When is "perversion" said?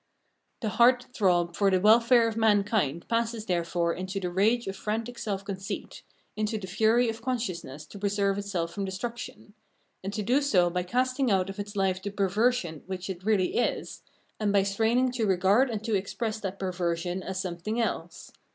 12.09-12.81, 16.57-17.21